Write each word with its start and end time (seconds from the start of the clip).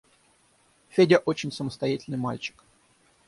Федя 0.89 1.19
очень 1.19 1.51
самостоятельный 1.51 2.17
мальчик. 2.17 2.63